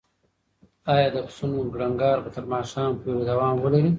ایا 0.93 1.07
د 1.15 1.17
پسونو 1.27 1.71
کړنګار 1.73 2.17
به 2.23 2.29
تر 2.35 2.43
ماښامه 2.51 2.99
پورې 3.01 3.21
دوام 3.29 3.55
ولري؟ 3.59 3.89